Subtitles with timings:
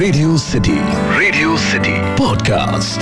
[0.00, 0.74] Radio City
[1.18, 3.00] Radio City podcast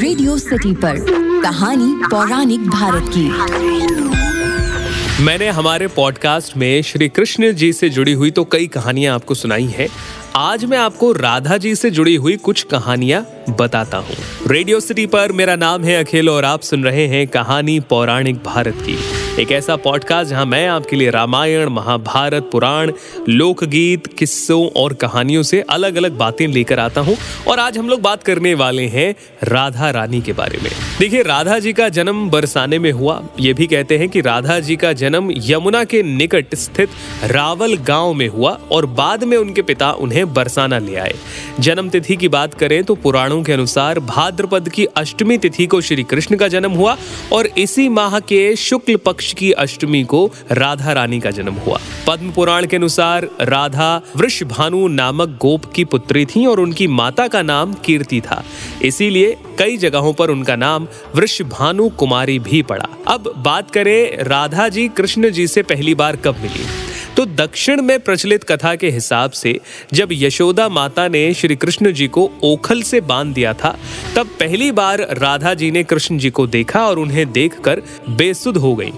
[0.00, 0.96] Radio City पर
[1.42, 3.26] कहानी पौराणिक भारत की।
[5.24, 9.66] मैंने हमारे पॉडकास्ट में श्री कृष्ण जी से जुड़ी हुई तो कई कहानियाँ आपको सुनाई
[9.66, 9.88] हैं।
[10.36, 13.22] आज मैं आपको राधा जी से जुड़ी हुई कुछ कहानियाँ
[13.58, 14.16] बताता हूँ।
[14.46, 18.74] रेडियो सिटी पर मेरा नाम है अखिल और आप सुन रहे हैं कहानी पौराणिक भारत
[18.82, 22.92] की। एक ऐसा पॉडकास्ट जहाँ मैं आपके लिए रामायण, महाभारत, पुराण,
[23.28, 27.16] लोकगीत, किस्सों और कहानियों से अलग अलग बातें लेकर आता हूँ।
[27.48, 29.14] और आज हम लोग बात करने वाले हैं
[29.44, 33.66] राधा रानी के बारे में। देखिए, राधा जी का जन्म बरसाने में हुआ। ये भी
[33.66, 36.88] कहते हैं कि राधा जी का जन्म यमुना के निकट स्थित
[37.24, 41.14] रावल गाँव में हुआ और बाद में उनके पिता उन्हें बरसाना ले आए।
[41.60, 46.02] जन्म तिथि की बात करें तो पुराणों के अनुसार भाद्रपद की अष्टमी तिथि को श्री
[46.02, 46.96] कृष्ण का जन्म हुआ
[47.32, 52.30] और इसी माह के शुक्ल पक्ष की अष्टमी को राधा रानी का जन्म हुआ। पद्म
[52.30, 57.74] पुराण के अनुसार राधा वृषभानु नामक गोप की पुत्री थी और उनकी माता का नाम
[57.74, 58.44] कीर्ति था।
[58.82, 64.68] इसीलिए कई जगहों पर उनका नाम वृष भानु कुमारी भी पड़ा। अब बात करें राधा
[64.68, 66.89] जी, कृष्ण जी से पहली बार कब मिली?
[67.20, 69.60] तो दक्षिण में प्रचलित कथा के हिसाब से,
[69.92, 73.78] जब यशोदा माता ने श्री कृष्ण जी को ओखल से बाँध दिया था,
[74.16, 78.74] तब पहली बार राधा जी ने कृष्ण जी को देखा और उन्हें देखकर बेसुध हो
[78.74, 78.92] गई।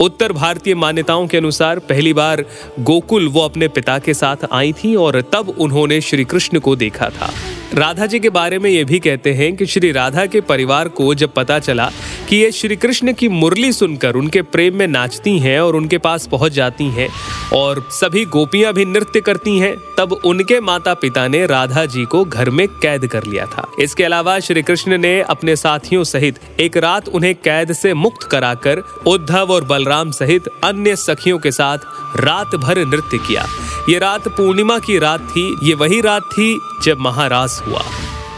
[0.00, 2.44] उत्तर भारतीय मान्यताओं के अनुसार पहली बार
[2.80, 7.10] गोकुल वो अपने पिता के साथ आई थी और तब उन्होंने श्री कृष्ण को देखा
[7.10, 7.30] था।
[7.74, 11.14] राधा जी के बारे में ये भी कहते हैं कि श्री राधा के परिवार को
[11.14, 11.90] जब पता चला
[12.28, 16.26] कि ये श्री कृष्ण की मुरली सुनकर उनके प्रेम में नाचती हैं और उनके पास
[16.26, 17.08] पहुँच जाती हैं
[17.54, 22.24] और सभी गोपियाँ भी नृत्य करती हैं, तब उनके माता पिता ने राधा जी को
[22.24, 26.76] घर में कैद कर लिया था। इसके अलावा श्री कृष्ण ने अपने साथियों सहित एक
[26.76, 31.78] रात उन्हें कैद से मुक्त कराकर उद्धव और बलराम सहित अन्य सखियों के साथ
[32.16, 33.46] रात भर नृत्य किया।
[33.88, 37.82] ये रात पूर्णिमा की रात थी, ये वही रात थी जब महारास हुआ।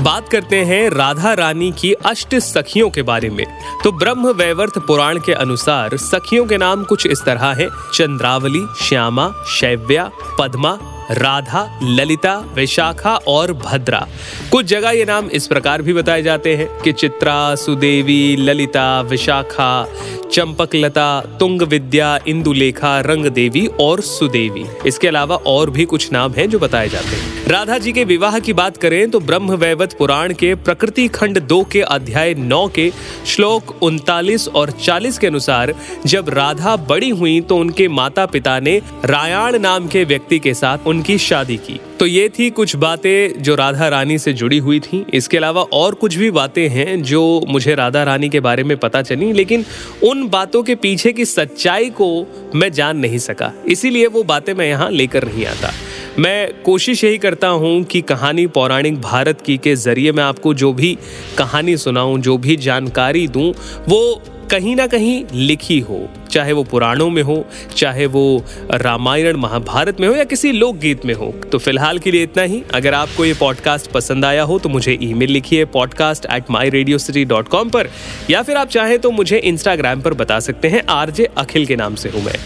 [0.01, 3.45] बात करते हैं राधा रानी की अष्ट सखियों के बारे में।
[3.85, 9.29] तो ब्रह्म वैवर्त पुराण के अनुसार सखियों के नाम कुछ इस तरह है। चंद्रावली, श्यामा,
[9.49, 10.79] शैव्या, पद्मा,
[11.11, 14.07] राधा, ललिता, विशाखा और भद्रा।
[14.53, 19.87] कुछ जगह ये नाम इस प्रकार भी बताए जाते हैं कि चित्रा, सुदेवी, ललिता, विशाखा,
[20.33, 26.51] चंपकलता तुंग विद्या इंदुलेखा रंग देवी और सुदेवी। इसके अलावा और भी कुछ नाम हैं
[26.51, 30.33] जो बताए जाते हैं। राधा जी के विवाह की बात करें तो ब्रह्म वैवत पुराण
[30.33, 32.91] के प्रकृति खंड दो के अध्याय नौ के
[33.27, 35.75] श्लोक उनतालीस और चालीस के अनुसार,
[36.07, 40.87] जब राधा बड़ी हुई तो उनके माता पिता ने रायाण नाम के व्यक्ति के साथ
[40.87, 45.05] उनकी शादी की। तो ये थी कुछ बातें जो राधा रानी से जुड़ी हुई थी।
[45.15, 49.03] इसके अलावा और कुछ भी बातें हैं जो मुझे राधा रानी के बारे में पता
[49.03, 49.65] चली, लेकिन
[50.05, 54.69] उन बातों के पीछे की सच्चाई को मैं जान नहीं सका। इसीलिए वो बातें मैं
[54.69, 55.73] यहाँ लेकर नहीं आता।
[56.19, 60.73] मैं कोशिश यही करता हूँ कि कहानी पौराणिक भारत की के ज़रिए मैं आपको जो
[60.73, 60.99] भी
[61.39, 63.53] कहानी सुनाऊं, जो भी जानकारी दूँ,
[63.89, 67.45] वो कहीं ना कहीं लिखी हो। चाहे वो पुराणों में हो,
[67.77, 72.23] चाहे वो रामायण महाभारत में हो या किसी लोकगीत में हो। तो फ़िलहाल के लिए
[72.23, 76.51] इतना ही। अगर आपको ये पॉडकास्ट पसंद आया हो तो मुझे ईमेल लिखिए podcast at
[76.51, 77.91] my Radio City dot com पर।
[78.31, 81.95] या फिर आप चाहें तो मुझे इंस्टाग्राम पर बता सकते हैं, आरजे अखिल के नाम
[81.95, 82.39] से हूँ मैं।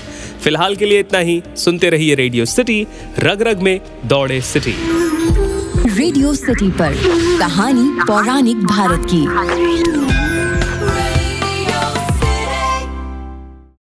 [0.44, 2.86] फ़िलहाल के लिए इतना ही। सुनते रहिए रेडियो सिटी,
[3.18, 4.74] रग रग में दौड़े सिटी।
[5.96, 6.94] रेडियो सिटी पर
[7.38, 10.03] कहानी पौराणिक भारत की।